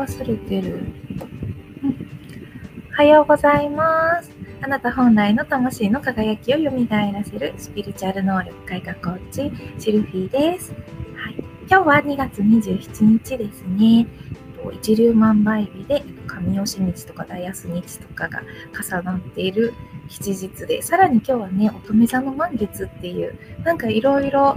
[0.00, 0.80] 忘れてる。
[2.90, 4.30] おはようございます。
[4.62, 10.72] あなた本来の魂の輝きを蘇らせるスピリチュアル能力開花コーチ、シルフィーです。
[10.72, 11.34] はい、
[11.68, 14.06] 今日は2月27日ですね。
[14.72, 18.40] 一粒万倍日で神吉日とか大安日とかが
[18.72, 19.74] 重なっている
[20.08, 24.56] 吉日で、さらに今日はね、乙女座の満月っていう、なんかいろいろ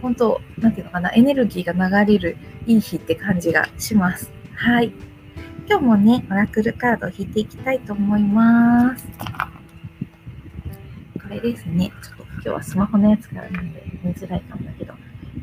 [0.00, 4.34] 本当、なんていうのかな、エネルギーが流れるいい日って感じがします。
[4.58, 4.90] はい。
[5.68, 9.06] 今日もね、オラクルカードを引いていきたいと思います。
[11.22, 11.92] これですね。
[12.02, 14.94] ちょっと今日はスマホのやつからなんで見づらいかもだけど、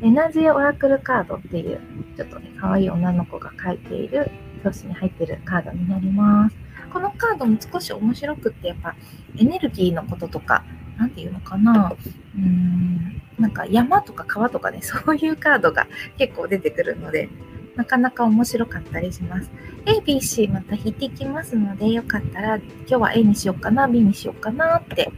[0.02, 1.80] エナジーオラクルカードっていう、
[2.16, 4.32] ちょっとね、可愛い女の子が書いている
[4.64, 6.56] 表紙に入ってるカードになります。
[6.92, 8.96] このカードも少し面白くって、やっぱ
[9.38, 10.64] エネルギーのこととか、
[10.98, 11.94] なんていうのかな、
[12.36, 15.86] うーん、なんか山とか川とかね、そういうカードが
[16.18, 17.28] 結構出てくるので、
[17.76, 19.50] なかなか面白かったりします。
[19.86, 25.10] A、B、C また引いていきますので、よかったら今日は A にしようかな、B にしようかなって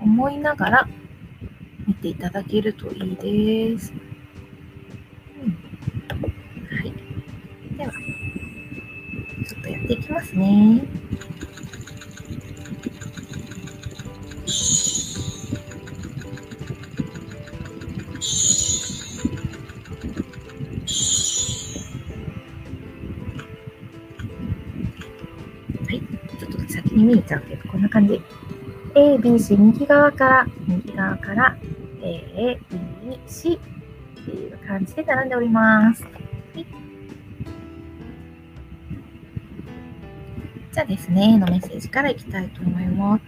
[0.00, 0.88] 思いながら
[1.86, 3.92] 見ていただけるといいです。
[5.42, 5.52] うん、
[6.76, 6.92] はい。
[7.76, 7.92] では、
[9.46, 10.82] ちょっとやっていきますね。
[27.08, 28.20] 見えちゃうけど、こんな感じ。
[28.94, 31.56] A、B、C、右側から、右側から、
[32.02, 33.58] A、B、C っ
[34.24, 36.04] ていう感じで並んでおります。
[40.70, 43.24] じゃあですね、のメッセージからいきたいと思います。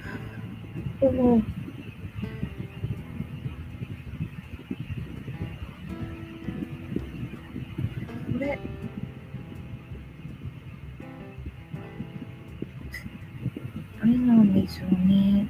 [14.03, 15.49] おですよね。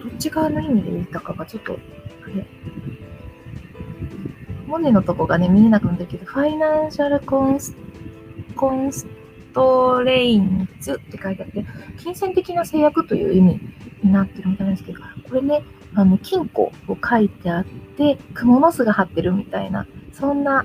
[0.00, 2.46] どっち側の意味で言ったかがちょっと、あれ。
[4.66, 7.76] モネのとこがね、見えなくなったけど、ファイナンシャルコンス
[8.54, 9.06] コンス
[9.52, 11.64] トレインズって書いてあって、
[11.98, 13.60] 金銭的な制約という意味
[14.02, 15.64] になってるみたいなんですけど、これね、
[15.94, 20.64] あの、金庫を書いてあって、蜘蛛の巣が張ってるみたいな、そんな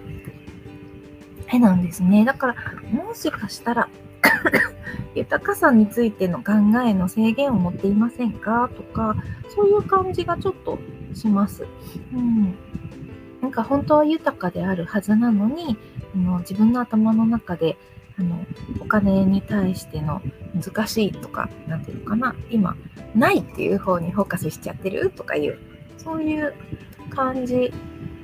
[1.51, 2.23] 絵なんですね。
[2.23, 2.55] だから、
[2.91, 3.86] もしかしたら
[5.17, 6.53] 豊かさについての考
[6.85, 8.69] えの制限を持っていませんか？
[8.75, 9.16] とか、
[9.50, 10.78] そういう感じがちょっと
[11.13, 11.66] します。
[12.13, 12.55] うん。
[13.41, 15.77] なんか本当は豊かであるはずなのに、
[16.16, 17.77] あの自分の頭の中で
[18.19, 18.45] あの
[18.79, 20.22] お金に対しての
[20.56, 22.75] 難しいとか、なんていうのかな、今、
[23.16, 25.11] ないっていう方にフォーカスしちゃってる？
[25.11, 25.59] とかいう、
[25.97, 26.53] そういう
[27.09, 27.72] 感じ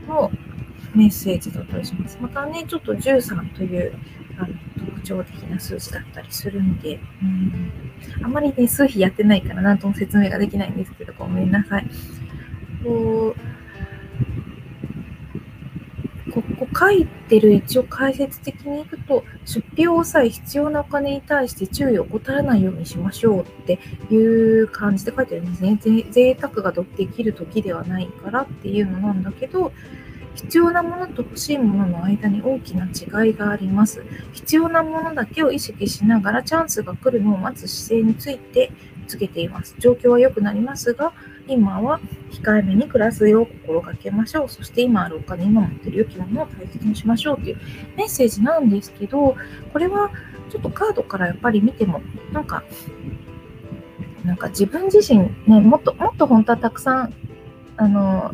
[0.08, 0.32] の
[0.96, 2.18] メッセージだったりします。
[2.22, 3.94] またね、ちょっと13という
[4.38, 4.48] あの
[5.04, 7.72] 徴的な数字だったりするんで、うん、
[8.24, 11.88] あまりね、数比やってないから何とも説明ができないんですけど、ごめんなさい。
[12.84, 13.54] こう
[16.34, 25.78] ここ書いてる一応解説的にいくと、出費を抑え必要なお金に対して注意を怠らないようにしましょうっていう感じで書いてるんですね。
[26.10, 29.72] 贅沢ができる時ではないからっていうのなんだけど、
[30.36, 34.04] 必要なものと欲しいものの間に大きな違いがあります。
[34.34, 38.72] 必要なものだけを意識しながらチャンスが来るのを待つ姿勢について
[39.08, 39.76] 告げています。
[39.80, 41.14] 状況は良くなりますが、
[41.48, 42.00] 今は
[42.32, 44.50] 控えめに暮らすよう心がけましょう。
[44.50, 47.58] そして今あるお金、今持ってる良きものを大切にしましょうという
[47.98, 49.36] メッセージなんですけど、
[49.72, 50.12] これは
[50.50, 52.02] ちょっとカードからやっぱり見ても、
[52.32, 52.64] なんか、
[54.24, 57.14] なんか自分自身ね、もっと、もっと本当はたくさん、
[57.76, 58.34] あの、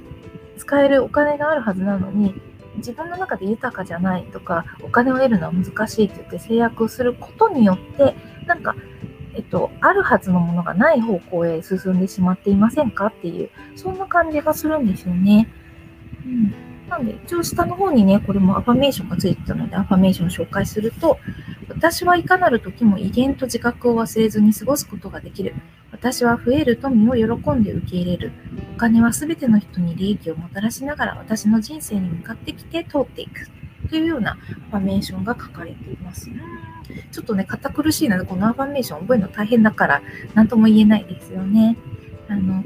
[0.69, 2.39] 使えるお金があるはずなのに、
[2.75, 8.15] 自分の中で豊かじゃないとか、お金を得るのは難しいって言って制約をすることによって、
[8.45, 8.75] なんか、
[9.33, 15.49] えっと、あるはずのものがない方向へ進んでしまっていませんかっていう、そんな感じがするんですよね。
[16.23, 16.53] うん。
[16.89, 21.19] なんで、一応下の方にね、これもアファメーションがついてたので、アファメーションを紹介すると、
[21.69, 25.53] 私はいかなる時も威厳と自覚を忘れずに過ごすことができる。
[25.91, 28.31] 私は増える富を喜んで受け入れる。
[28.75, 33.47] お金はすべての人に利益をもたらしながら私の人生に向かってきて通っていく。
[33.89, 36.29] というようなアファメーションが書かれています。
[37.11, 40.01] ちょっとね、堅苦しいので、このアファメーション覚えるの大変だから、
[40.33, 41.77] なんとも言えないですよね。
[42.27, 42.63] あの、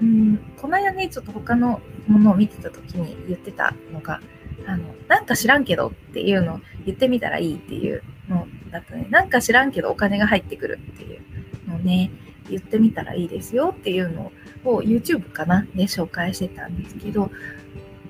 [0.00, 1.80] うん、この間ね、ちょっと他の
[2.10, 4.20] ものを見てた時に言ってたのが、
[4.66, 11.20] あの、なんか知らんけどっていうのを言ってみたらいいっていうのだとね、なんか知らんけどお金が入ってくるっていう
[11.68, 12.10] のをね、
[12.48, 14.32] 言ってみたらいいですよっていうの
[14.64, 17.30] を YouTube かなで紹介してたんですけど、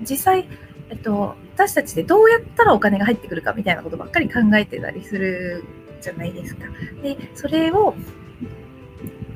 [0.02, 0.48] 実際
[0.90, 5.64] えっと、私たちでどうやったらお金が入ってくるかみたいなことばっかり考えてたりする
[6.00, 6.66] じゃないですか。
[7.02, 7.94] で、それを、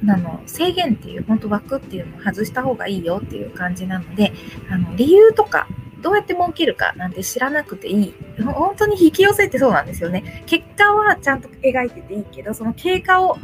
[0.08, 4.32] あの制限っていう本当枠っていうのを外した方がいいよっていう感じなので
[4.70, 5.66] あの理由とか
[6.04, 8.14] どうやって儲けるかなんて知らなくていい。
[8.44, 10.44] 本当に引き寄せってそうなんですよね。
[10.44, 13.38] 結果はちゃんと描いてていいけど、その経過を考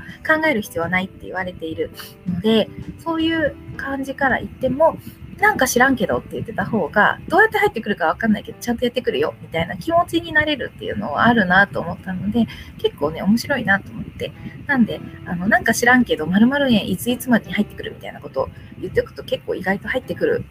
[0.46, 1.90] える必要はないって言われている
[2.28, 2.68] ので、
[2.98, 4.98] そういう感じから言っても、
[5.40, 12.46] なんか知らんけどって言ってた方が、どうやって入ってくるかわかんないけど、ちゃんとやってくるよみたいな気持ちになれるっていうのはあるなと思ったので、
[12.78, 14.32] 結構ね、面白いなと思って。
[14.66, 18.48] なんで、あの、なんか知らんけど、〇〇円いついつまでに入ってくるみたいなことを
[18.80, 20.44] 言っておくと結構意外と入ってくる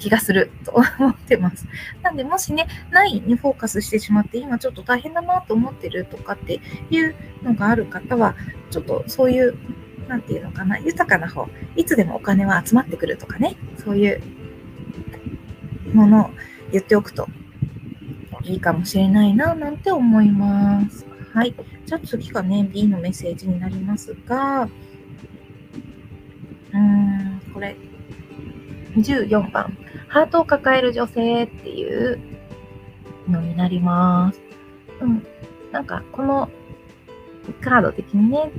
[0.00, 1.66] 気がすると思ってます。
[2.02, 6.60] なんで、もしね、ないにフォーカスしてしまって、今ちょっと大変だなと思ってるとかって
[6.90, 8.34] いうのがある方は、
[8.70, 9.54] ちょっとそういう、
[10.08, 14.20] なんていうのかな、豊かな方、いつでもお金は集まってくるとかね、そういう
[15.94, 16.30] ものを
[16.72, 17.28] 言っておくと
[18.44, 21.06] いいかもしれないな、なんて思います。
[21.32, 21.54] はい。
[21.86, 27.76] じゃあ次がね、B のメッセージになりますが、うーん、これ、
[28.96, 29.76] 14番。
[30.08, 32.18] ハートを抱える女性っていう
[33.28, 34.40] のになります。
[35.00, 35.24] うん。
[35.70, 36.48] なんか、この
[37.60, 38.50] カード的にね、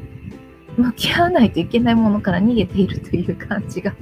[0.77, 3.93] 向き合わないといけないものから逃げているという感じが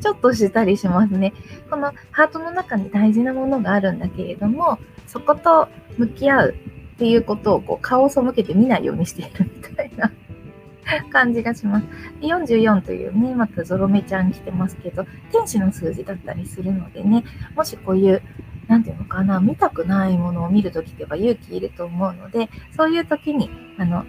[0.00, 1.32] ちょっとしたりしますね。
[1.70, 6.54] このハートの中に大事なものがあるんだけれども、そこと向き合う
[6.94, 10.10] っていうことをこう顔を背けて見ないようにしているみたいな
[11.10, 11.86] 感じがします。
[12.20, 17.24] 44というね、またゾロ目ちゃん来てますけど、天使の数字だったりするのでね、
[17.54, 18.22] もしこういう、
[18.66, 24.04] なんていうのかな、見たくないものを見るときってば勇気いると思うので、そういうときに、あの、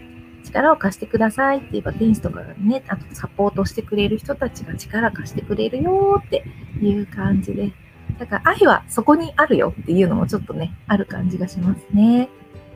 [0.50, 6.44] 力を貸してくださいって言えば天使とかがね、あとサポートしてくれる人たちが力貸してくれるよって
[6.82, 7.72] いう感じで、
[8.18, 12.30] だから愛はそこにあるよっていうのもちょっとね、ある感じがしますね。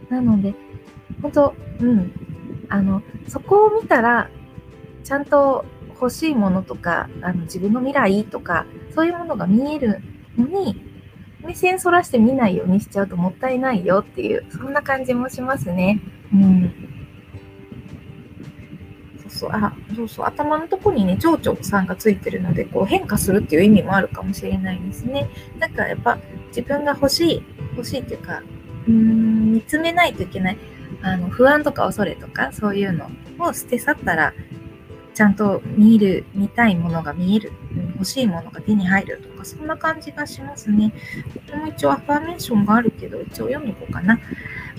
[0.10, 0.54] なので、
[1.22, 2.12] 本当うん、
[2.70, 4.30] あの、そこを見たら、
[5.04, 10.02] ちゃんと欲しいものとか、あの自分の未来とか、そういうものが見える
[10.38, 10.94] のに、
[11.44, 16.00] 目線そらして見ないようにしちゃうともったいないよっていう、そんな感じもしますね。
[16.34, 16.83] うん。
[19.34, 25.30] そう、あ、そうそう、頭のとこにね、蝶々さんがついてるので、こう変化するっていう意味もあるかもしれないですね。
[25.60, 27.44] だからやっぱ自分が欲しい、
[27.76, 28.42] 欲しいっていうか、
[28.88, 30.58] うーん、見つめないといけない。
[31.02, 33.10] あの不安とか恐れとかそういうの
[33.40, 34.34] を捨て去ったら
[35.14, 37.52] ちゃんと見る見たいものが見える
[37.96, 40.94] 欲しいものが手に入るとかそんな感じがしますね。
[41.48, 44.20] これも一応アファーメーションがあるけど一応読んどこうかな。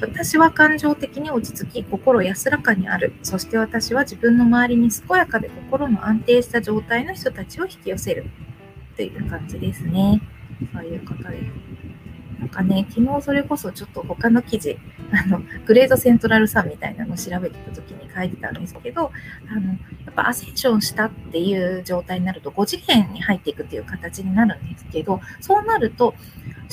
[0.06, 3.14] 私は感情的に落ち着き心安らかにある。
[3.22, 8.26] そして私は自分の周りに健やかで心の安定した状態の人たちを引き寄せる
[8.96, 10.20] という感じですね。
[10.72, 11.38] そういうことで。
[12.38, 14.78] なんかね、昨日それこそちょっと他の記事、
[15.14, 19.12] あの、グレードセントラルさんみたいなのを調べてた時に書いてたんですけど、
[19.50, 19.76] あの、や
[20.10, 26.14] っぱアセンションしたっていう状態になると5次元に入っていくっていう形になるんですけど、そうなると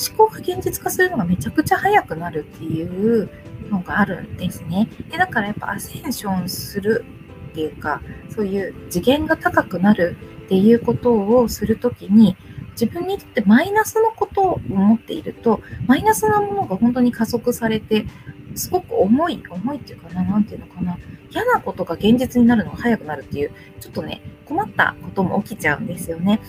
[0.08, 3.30] 思考が現実化するのがめちゃくちゃ早くなるっていう
[3.70, 4.88] のがあるんですね。
[5.10, 7.04] でだからやっぱアセンションする
[7.50, 10.16] っていうか、そういう次元が高くなる
[10.46, 12.36] っていうことをするときに、
[12.72, 18.06] 自分にとってマイナスのことを思っていると、マイナスなものが本当に加速されて、
[18.54, 20.98] すごく重い、重いっていうかな、なんていうのかな、
[21.30, 26.40] 嫌なことが現実になるのが早くなるっていう、ちょっとね、困ったことも起きちゃうんですよね。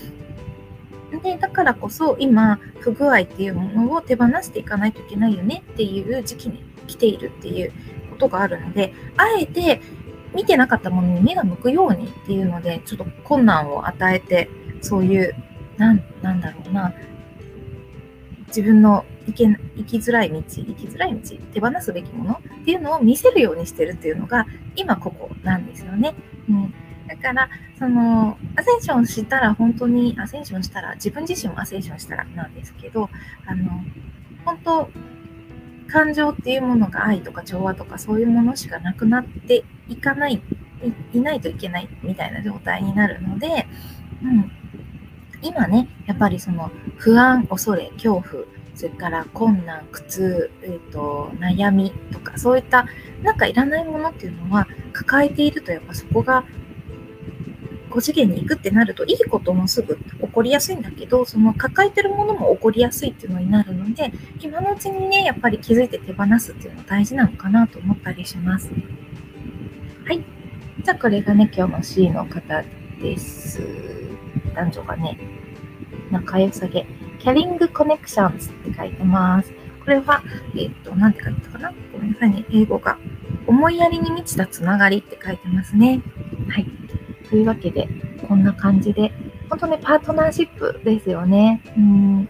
[1.21, 7.71] で、だからこそ今、不具合っていうものを手放していかないといけないよねっていう時期に来ているっていう
[8.09, 9.81] ことがあるので、あえて
[10.33, 14.49] 見てなかったものに目が向くようにっていうので、ちょっと困難を与えて、
[14.81, 15.35] そういう
[15.77, 16.93] なん、なんだろうな、
[18.47, 19.45] 自分の行け
[19.77, 26.13] 生きづらい道、生きづらい道、手放すべきものっていうのを見せるようにしてるっていうのが、今ここなんですよね。
[26.49, 26.73] うん、
[27.07, 27.49] だから、
[27.79, 33.09] その、アセンションしたら本当に、アセンションしたら、自分自身もアセンションしたらなんですけど、
[33.45, 33.83] あの、
[34.45, 34.89] 本当、
[35.87, 40.41] 感情っていうものが愛とか調和とかそういうものしかなくなっていかない、
[41.13, 43.67] いいないといけないみたいな状態になるので、
[44.23, 44.51] うん、
[45.43, 48.45] 今ね、やっぱりその不安、恐れ、恐怖、
[48.75, 52.87] それから困難、苦痛、えーと、悩みとか、そういった
[53.21, 56.43] なんかいらないものっていうのは抱えていると、やっぱそこが
[57.89, 68.71] 5次元に行くってなると、いいこともすぐ起こりやすいんだけど、その抱えてるものも起こりやすいっていうのになるので、今のうちにね、やっぱり気づいて手放すっていうのは大事なのかなと思ったりします。
[70.05, 70.23] はい。
[70.83, 72.63] じゃあこれがね、今日の C の方
[72.99, 74.02] です。
[74.53, 75.17] 男女がね、
[76.11, 76.85] 仲良さげ。
[77.19, 79.53] キャリングコネクションズって書いてます。
[79.83, 80.23] これは、
[80.55, 81.73] えっ、と、なんて書いてたかな？
[81.91, 82.45] ごめんなさいね。
[82.51, 82.97] 英語が。
[83.47, 86.01] 思いやりに満ちたつながりって書いてますね。
[86.49, 86.65] はい。
[87.29, 87.87] というわけで、
[88.27, 89.11] こんな感じで、
[89.49, 91.61] 本当ね、パートナーシップですよね。
[91.77, 92.29] うん。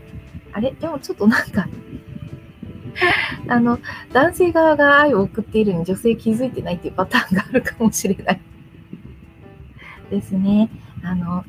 [0.51, 0.71] あれ？
[0.71, 1.67] でもちょっとなんか
[3.47, 3.79] あの、
[4.11, 8.41] 男性側が愛を送っているに女性気づいてないっていうパターンがあるかもしれない
[10.09, 10.69] ですね。
[11.03, 11.43] あの、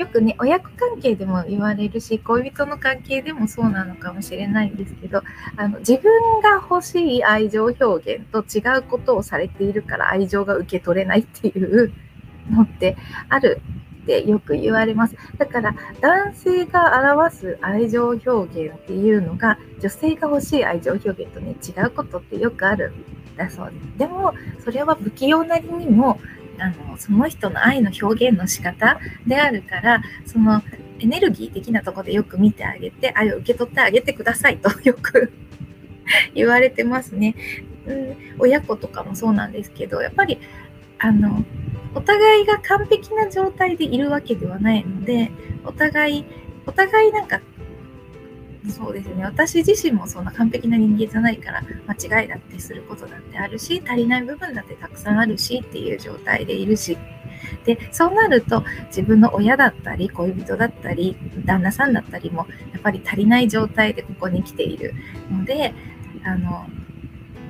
[0.00, 5.22] よくね、親子関係でも言われるし、恋人の関係でもそうなのかもしれないんですけど、
[5.56, 11.92] あの自分が欲しい愛情表現と違うことをされているから愛情が受け取れないっていう
[12.50, 12.96] のって
[13.28, 13.60] ある
[14.04, 15.16] ってよく言われます。
[15.36, 22.92] だから男性が表す愛情表現っていうのが女性が欲しい愛情表現とね違うことってよくある
[23.34, 23.98] んだそうです。
[23.98, 24.32] でも
[24.64, 26.18] それは不器用なりにも
[26.60, 30.62] あのその人の愛の表現の仕方であるからその
[30.98, 35.32] エネルギー的なとこでよく見てあげて愛を受け取ってあげてくださいと よく
[36.34, 37.34] 言われてますね。
[37.86, 40.38] うん、親子とかもそうなんですけどやっぱり
[40.98, 41.44] あの
[41.94, 45.30] お互いが完璧な状態でいるわけではないので
[45.64, 46.24] お互い
[46.66, 47.40] お互いなんか
[48.68, 49.24] そうですね。
[49.24, 56.98] 私自身もそんな完璧な人間じゃないから間違いだってすることだってあるし足りない部分だってたくさんあるしっていう状態でいるし。
[57.64, 64.94] でそうなると自分の親だったり恋人だったり旦那さんだったりもやっぱり足りない状態でここに来ている。
[65.30, 65.74] ので
[66.22, 66.66] あの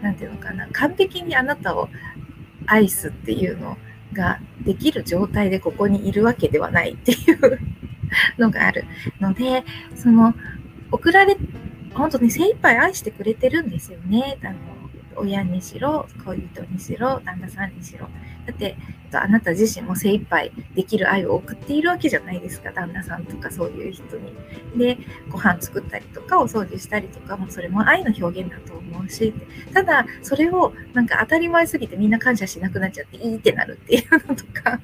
[0.00, 1.88] 何て言うのかな完璧にあなたを
[2.67, 3.76] 愛すっていうの
[4.12, 7.59] ができる状態でここにいるわけではないっていう
[8.38, 8.85] のがある。
[9.21, 9.64] ので
[9.95, 10.35] その
[10.90, 11.37] 送られ
[11.94, 14.38] 本当に精一杯愛してくれてるんですよね。
[14.42, 14.54] あの
[15.16, 18.09] 親にしろ恋人にしろ旦那さんにしろ。
[18.47, 18.76] だって
[19.12, 22.70] あなた自身も精一杯できる愛を送っているわけじゃないですか。
[22.70, 24.32] 旦那さんとかそういう人に。
[24.76, 29.35] でご飯作ったりとかお掃除したりとかもそれも愛の表現だと思うし。
[29.75, 34.80] ただそれをなんか当たり前すぎてみんな感謝しなくなっちゃっていいってなるっていうのとか。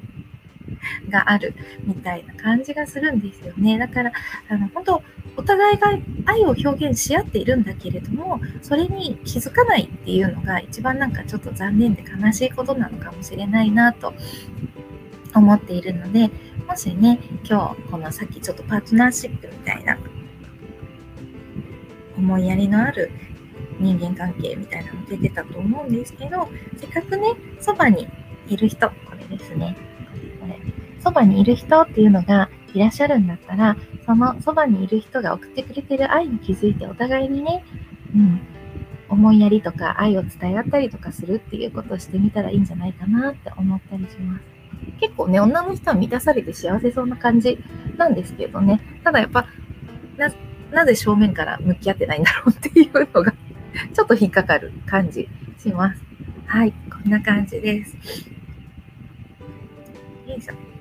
[1.08, 3.78] があるみたいな感じがするんですよね。
[3.78, 4.12] だから、
[4.48, 5.02] あの本当、
[5.36, 14.14] お互いが愛を表現し合っているんだけれども、それに気づかないっていうのが一番なんかちょっと残念で悲しいことなのかもしれないなと
[15.34, 16.30] 思っているので、
[16.66, 19.98] もしね、今日このさっきちょっとパートナーシップみたいな
[22.16, 23.10] 思いやりのある
[23.78, 28.08] 人間関係みたいなの出てたと思うんですけど、せっかくね、そばに
[28.48, 29.76] いる人、これですね。
[30.40, 30.58] これ、
[31.00, 37.64] そばにいる人っていうのがいらっしゃるんだったら、そのそばにいる人が送ってくれてる愛に気づいてお互いにね、
[38.14, 38.40] うん、
[39.08, 44.44] 思いやりとか愛を伝え合ったりとかするっていうことをしてみたらいいんじゃないかなって思ったりします。
[45.00, 47.58] 結構ね、女の人は満たされて幸せそうな感じ
[47.96, 49.46] なんですけどね、ただやっぱ、
[50.16, 50.32] な、
[50.70, 53.32] なぜ正面から向き合ってないんだろうっていうのが
[53.92, 56.02] ちょっと引っかかる感じします。
[56.46, 57.96] はい、こんな感じです。
[60.26, 60.75] よいしょ。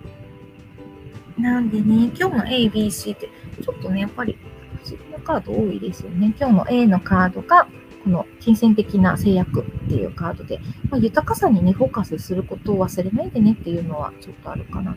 [1.38, 3.30] なんでね、今日の A、B、C って、
[3.62, 4.38] ちょっとね、やっぱり
[4.84, 6.34] 不思議なカード多いですよね。
[6.39, 7.68] 今日の A のカードが、
[8.04, 14.96] この金銭的な制約っていうカードで、まあ、豊かさにね、フォーカスすることを忘れないでねっていうのはちょっとあるかな。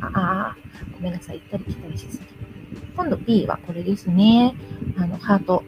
[0.00, 0.56] ああ、
[0.94, 1.40] ごめんなさい。
[1.40, 2.26] 行ったり来たりしすぎ。
[2.96, 4.54] 今度 B はこれですね。
[4.96, 5.62] あの、ハート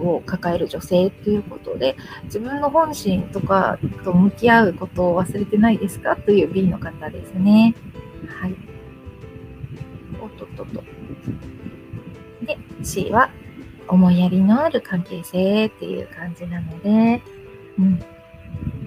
[0.00, 6.16] を抱える女性っていうことで、自分の本心とかと向き合うことを忘れてないですか？
[6.16, 7.74] という B の方ですね。
[8.40, 8.54] はい。
[10.64, 11.34] おっとっとっ
[12.40, 12.46] と。
[12.46, 13.30] で、C は
[13.88, 17.22] 思いやりのある関係性っていう感じなので、
[17.78, 17.98] うん。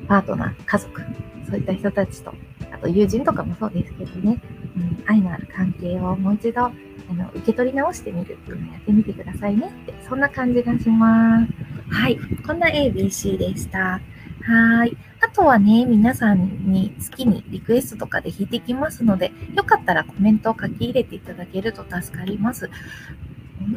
[0.07, 1.01] パートナー、家族、
[1.49, 2.33] そういった人たちと、
[2.71, 4.41] あと友人とかもそうですけどね、
[4.75, 6.71] うん、愛のある関係をもう一度あ
[7.13, 11.53] の受け取り直してみるっていうのをやってみてくださいねって、そんな感じがします。
[11.93, 12.17] はい。
[12.45, 13.99] こんな ABC でした。
[14.43, 14.95] はい。
[15.21, 22.69] あとはね、皆さんに月にリクエストとかで弾いてきますので、よかったらコメントを書き入れていただけると助かります。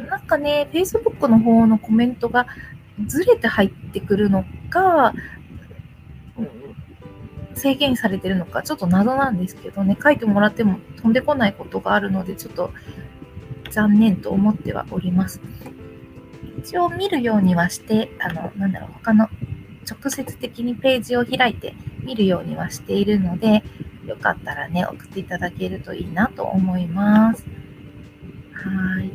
[0.09, 2.47] なんかね、Facebook の方のコメントが
[3.06, 5.14] ずれて入ってくるのか、
[7.54, 12.70] 制限されてるのかちょっと謎なんですけどね書いてもらっても飛んでこないことがあるのでちょっと
[13.70, 15.40] 残念と思ってはおります。
[16.59, 19.28] 一応見るようにはして、あの、なんだろう、他の
[19.90, 23.64] 直接的にページを開いて見るようにはしているので、
[24.06, 27.44] よかったらね、送っていただけるといいなと思います。
[28.52, 29.11] はい。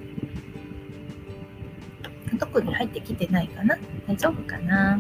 [2.38, 3.78] 特に入ってきてないかな？
[4.08, 5.00] 大丈夫かな？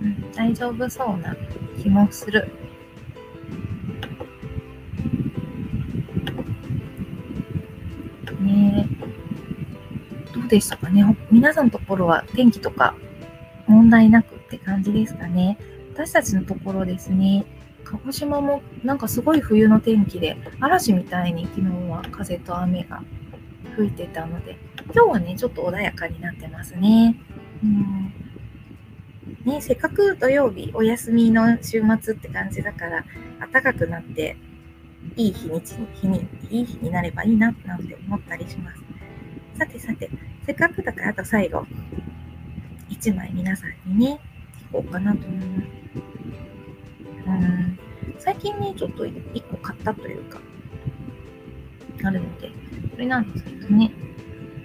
[0.00, 1.36] うん、大丈夫そうな
[1.80, 2.50] 気もする。
[8.40, 8.88] ね
[10.34, 11.16] どうでしたかね？
[11.30, 12.96] 皆さんのところは天気とか
[13.66, 14.37] 問題なく？
[14.48, 15.58] って感じですかね。
[15.92, 17.44] 私たちのところですね、
[17.84, 23.02] 鹿児島もなんかすごい冬の天気で、嵐みたいに昨日は風と雨が
[23.76, 24.56] 吹いてたので、
[24.94, 27.14] 今日はね、ちょっと穏やかになってますね。
[27.62, 28.14] うん
[29.44, 33.04] ね、せっかく土曜日、お休みの週末って感じだから、
[33.52, 34.36] 暖かくなって、
[35.16, 38.82] いい日にちに、日に、いい日になればいいな、なんて思ったりします。
[39.58, 40.10] さてさて、
[40.46, 41.66] せっかくだから、あと最後、
[42.90, 44.20] 1枚皆さんにね、
[44.72, 45.78] こうかなと思います。
[47.26, 47.78] うん、
[48.18, 50.40] 最近ね、ちょっと1個買ったというか、
[52.04, 52.54] あるので、こ
[52.96, 53.92] れなんですけどね、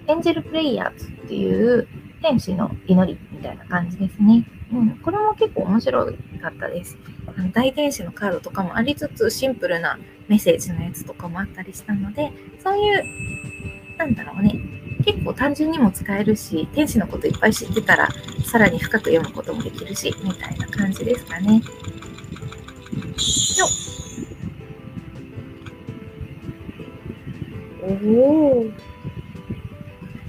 [0.07, 1.87] エンジェルプレイヤーズっていう
[2.21, 4.45] 天使の祈りみたいな感じですね。
[4.71, 6.11] うん、これも結構面白か
[6.49, 6.97] ったです。
[7.27, 14.59] あの大天使のカードとかもありつつ、シンプルなメッセージのやつとかもあったりしたので、そういう、なんだろうね、
[15.05, 18.09] 結構単純にも使えるし、天使のこといっぱい知ってたら、
[18.45, 21.61] さらに深く読むこともできるし、みたいな感じですかね。
[23.57, 23.65] よ
[27.81, 28.65] おお。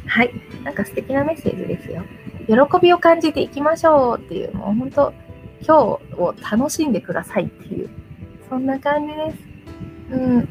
[0.06, 0.32] はい。
[0.62, 2.04] なんか素敵なメッセージですよ。
[2.46, 5.12] 喜びを感じていきましょうっていう、もう本当、
[5.66, 7.88] 今日を楽しんでくださいっていう、
[8.48, 9.38] そんな感じです。
[10.12, 10.48] うん。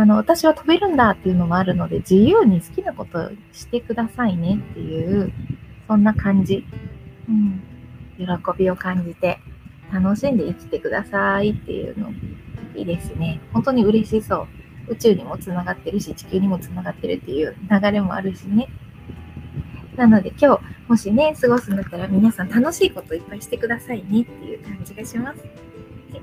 [0.00, 5.32] あの、私は飛べるんだっていうのもあるので、自由に好きなことしてくださいねっていう、
[5.86, 6.66] そんな感じ。
[7.28, 7.62] うん。
[8.18, 8.26] 喜
[8.58, 9.38] びを感じて、
[9.92, 12.10] 楽しんで生きてくださいっていうの、
[12.74, 13.40] いいですね。
[13.52, 14.48] 本当に嬉しそ
[14.88, 14.92] う。
[14.92, 18.68] 宇宙にもつながってるし、地球にもつながってるっていう流れもあるしね。
[19.96, 25.63] なので今日、もしね、過ごすんだったら皆さん楽しいこといっぱいしてくださいねっていう感じがします。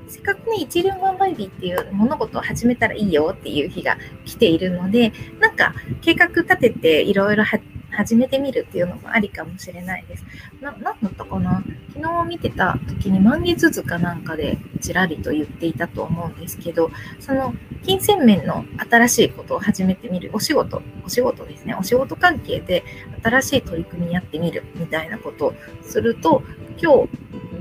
[0.08, 7.44] せっかくね、一輪万倍日っていう物事を始めたらいいよっていう日が来ているので、なんか計画立てていろいろ
[7.92, 10.26] 始めてみるっていうのもありかもしれないです。
[10.62, 11.64] な、なんだったかな？
[11.94, 22.84] 昨日見てた時に満月図かなんかでちらりと言っていたと思うんですけど、その金銭面の新しいことを始めてみる、お仕事、お仕事ですね、お仕事関係で
[23.24, 26.44] 新しい取り組みやってみるみたいなことをすると、
[26.82, 27.10] 今日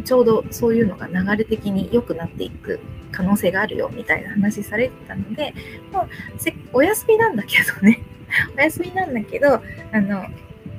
[0.02, 2.80] ちょうどそういうのが流れ的に良くなっていく
[3.12, 5.54] 可能性があるよみたいな話されてたので、
[5.92, 6.08] もう
[6.72, 8.02] お休みなんだけどね、
[8.56, 10.26] お休みなんだけど、あの、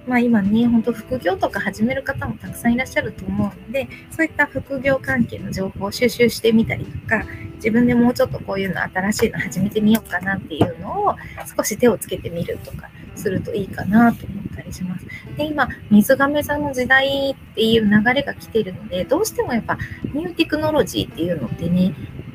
[0.07, 7.23] まあ今ね、本当副業とか始める方もたくさんいらっしゃると思うので、そういった副業関係の情報を収集してみたりとか、
[7.55, 11.15] 自分でもうちょっとこういうの新しいの始めてみようかなっていうのを
[11.55, 15.05] 少し手をつけてみるとかするといいかなと思ったりします。
[15.37, 19.77] で、今、水亀座の時代っていう流れが来てるので、どうしてもやっぱ
[20.13, 21.93] ニューテクノロジーっていうのってね、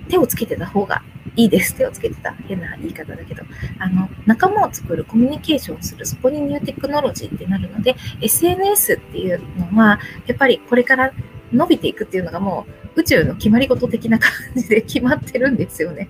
[0.09, 1.03] 手をつけてた方が
[1.35, 1.75] いいです。
[1.75, 2.33] 手をつけてた。
[2.33, 3.43] 変な言い方だけど。
[3.79, 11.13] あの、仲間を作る、コミュニケーションをする、そこにニューテクノロジーってなるので、SNS っていうのは、やっぱりこれから
[11.53, 16.09] 伸びていくっていうのがもう宇宙の決まり事的な感じで決まってるんですよね。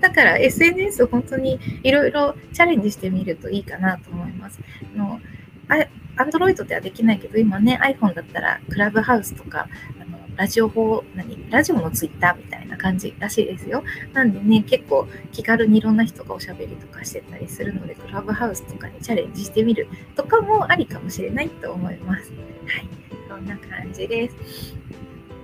[0.00, 4.58] だから SNS 本当にいろいろチャレンジしてみるといいかなと思います。
[4.94, 5.20] あの
[6.16, 9.68] アンドロイドではできないけど、今ね、iPhone だったら、クラブハウスとか、
[10.00, 13.82] あのラジオ法、何ラジオのツイッターみたいな感じらしいですよ。
[14.12, 22.30] なんでね、結構気軽にいろんな人がおしゃべりとかしてたりするので、クラブハウスとかにチャレンジしてみるとかもありかもしれないと思います。
[22.32, 22.88] はい。
[23.28, 24.36] そんな感じです。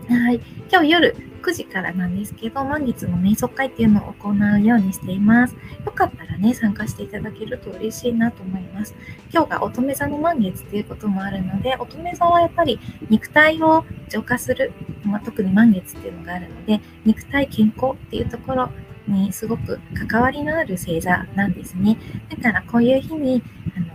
[0.09, 0.41] はい。
[0.71, 5.55] 今日夜9時からなんですけど、満月の瞑想会っていうのを行うようにしています。
[5.85, 8.95] よかったらね、参加していただけると嬉しいなと思います。
[9.33, 14.73] 今日が乙女座の満月っていうこともあるので、乙女座はやっぱり肉体を浄化する、
[15.05, 18.71] まあ、特に満月っていうのがあるので、肉体健康っていうところ
[19.07, 21.99] にすごく関わりのある星座なんですね。
[22.29, 23.43] だからこういう日に、
[23.77, 23.87] あの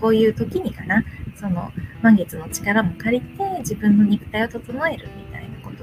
[0.00, 1.04] こういう時にかな、
[1.36, 5.08] その満月の力も借りて自分の肉体を整える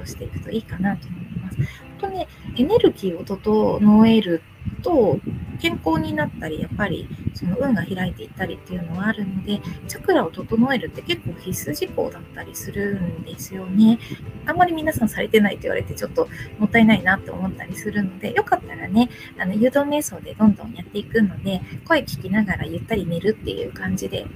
[0.00, 1.56] とをしていくといいかなと思います。
[1.56, 1.66] 本
[1.98, 4.42] 当ね、エネルギーを整える
[4.82, 5.18] と
[5.60, 13.98] 健康になったり、やっぱりその運が開いていったりっていうのはあるので、チャクラを整えるって結構必須事項だったりするんですよね。
[14.46, 24.26] あんまり皆さんされてないと言われてちょっともったいないなって思ったりするので、よかったらね、あの誘導瞑想でどんどんやっていくので、声聞きながらゆったり寝るっていう感じで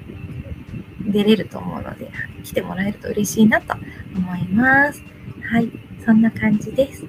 [1.07, 2.11] 出れると思うので、
[2.42, 3.74] 来てもらえると嬉しいなと
[4.14, 5.13] 思います。
[5.50, 5.70] はい、
[6.04, 7.04] そんな感じです。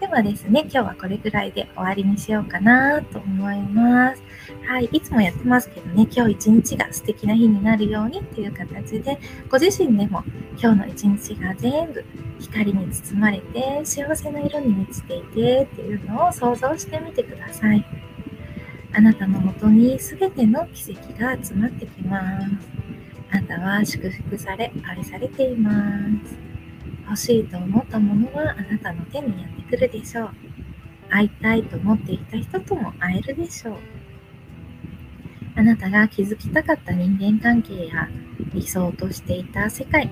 [0.00, 4.22] ではですね、今日はこれぐらいで終わりにしようかなと思います。
[4.66, 9.18] はい、いつもやってますけどね、今日一日が素敵な日になるようにっていう形で、
[9.48, 10.22] ご自身でも
[10.60, 12.04] 今日の一日が全部
[12.40, 17.84] 光に包まれて幸せな色に満ちていてっていうのを想像してみてください。
[18.92, 22.46] あなたのもとに全ての奇跡が集まってきます。
[23.30, 25.72] あなたは祝福され、愛されていま
[26.24, 26.55] す。
[27.06, 30.30] 欲しいと思ったものはあなたの手にやってくるでしょう。
[31.08, 33.76] 会いたいと思っていた人とも会えるでしょう。
[35.54, 38.08] あなたが築きたかった人間関係や
[38.52, 40.10] 理想としていた世界、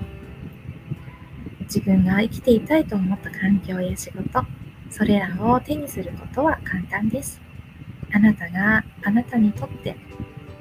[1.61, 4.43] 自分が生きていたいと思った環境や仕事、
[4.89, 7.41] それらを手にすることは簡単です。
[8.11, 9.97] あなたがあなたにとって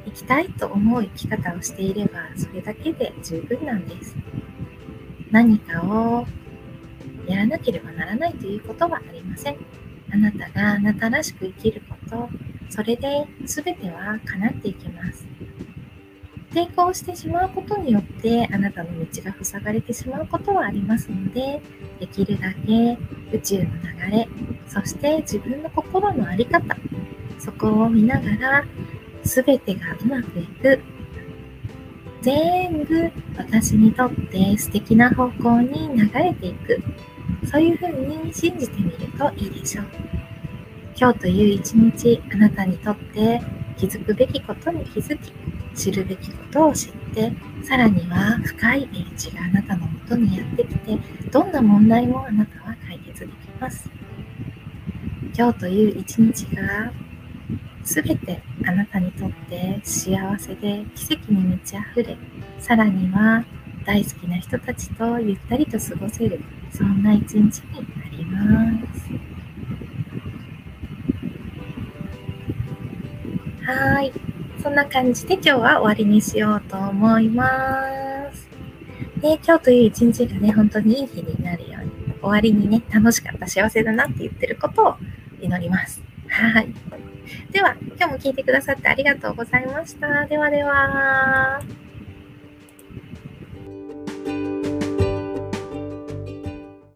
[0.06, 4.16] 生きたいと思う生き方をしていればそれだけで十分なんです。
[5.34, 6.24] 何かを
[7.26, 9.56] やらなければならないということはありません。
[10.12, 12.28] あなたがあなたらしく生きること、
[12.70, 15.26] それで全ては叶っていきます。
[16.52, 21.60] 抵抗してしまうことによってあなたの道が塞がれてしまうことはありますので
[21.98, 22.96] できるだけ
[23.36, 24.28] 宇宙の流れ
[24.68, 26.76] そして自分の心の在り方
[27.40, 28.64] そこを見ながら
[29.24, 30.80] 全てがうまくいく
[32.24, 36.82] 全部私にとって素敵な方向に流れていく。
[37.46, 39.84] そういうふうに信じてみるといいでしょう。
[40.96, 43.42] 今日という一日あなたにとって
[43.76, 45.32] 気づくべきことに気づき
[45.74, 47.30] 知るべきことを知って
[47.62, 50.98] さらには深い英知があなたのもとにやってきて
[51.30, 53.90] どんな問題もあなたは解決できます。
[55.36, 56.90] 今日という一日が
[57.84, 62.16] 全てあなたにとって幸せで奇跡に満ち溢れ
[62.58, 63.44] さらには
[63.84, 66.40] 大好きな人たちとゆったりと過ごせる
[66.72, 69.10] そんな一日になります。
[73.66, 74.12] はい。
[74.62, 77.84] そんな感じで今日は終わりにしようと思いま
[78.32, 78.48] す。
[79.20, 84.96] で今日という一日がね本当にいい日になるように終わりにね楽しかった幸せだなって言ってることを
[85.40, 86.02] 祈ります。
[86.28, 86.74] はい。
[87.52, 90.26] では、今日も聞いてくださってありがとうございました。
[90.26, 91.83] ではでは。